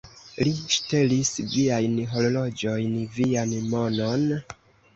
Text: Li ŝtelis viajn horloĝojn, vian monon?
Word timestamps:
Li 0.45 0.53
ŝtelis 0.75 1.31
viajn 1.51 2.01
horloĝojn, 2.15 2.99
vian 3.21 3.57
monon? 3.77 4.29